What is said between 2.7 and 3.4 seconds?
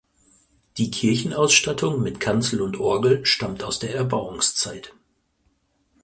Orgel